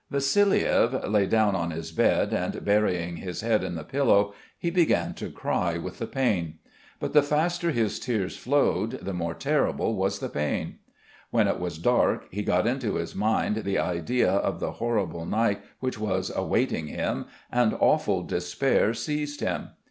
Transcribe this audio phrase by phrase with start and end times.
[0.11, 5.13] Vassiliev lay down on his bed and burying his head in the pillow he began
[5.13, 6.55] to cry with the pain.
[6.99, 10.79] But the faster his tears flowed, the more terrible was the pain.
[11.29, 15.61] When it was dark, he got into his mind the idea of the horrible night
[15.81, 19.69] which was awaiting him and awful despair seized him.